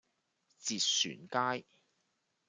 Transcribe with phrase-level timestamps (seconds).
[0.57, 1.67] 捷船街